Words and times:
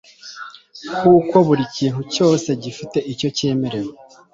kuko 0.99 1.35
buri 1.47 1.63
kintu 1.77 2.01
cyose 2.13 2.49
gifite 2.63 2.97
icyo 3.13 3.27
cyaremewe 3.37 3.93